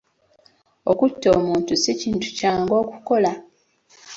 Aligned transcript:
Okutta 0.91 1.27
omuntu 1.37 1.71
si 1.81 1.91
kintu 2.01 2.27
kyangu 2.37 2.73
okukola. 2.81 3.31